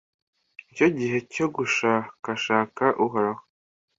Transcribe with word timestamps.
nicyo 0.61 0.87
gihe 0.97 1.17
cyo 1.33 1.45
gushakashaka 1.55 2.83
Uhoraho, 3.05 3.41